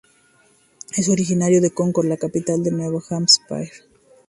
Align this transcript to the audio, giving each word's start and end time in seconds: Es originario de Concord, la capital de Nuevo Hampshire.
Es 0.97 1.09
originario 1.09 1.61
de 1.61 1.69
Concord, 1.75 2.07
la 2.07 2.17
capital 2.17 2.63
de 2.63 2.71
Nuevo 2.71 3.03
Hampshire. 3.07 3.71